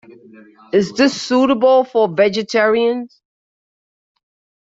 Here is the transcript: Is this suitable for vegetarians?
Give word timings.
Is 0.73 0.91
this 0.93 1.21
suitable 1.21 1.83
for 1.83 2.07
vegetarians? 2.07 3.21